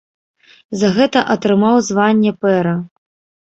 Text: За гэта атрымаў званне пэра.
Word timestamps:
За 0.83 0.89
гэта 0.95 1.23
атрымаў 1.35 1.79
званне 1.91 2.35
пэра. 2.43 2.77